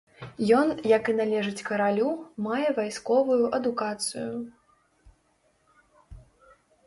[0.59, 2.07] Ён, як і належыць каралю,
[2.45, 4.41] мае вайсковую адукацыю.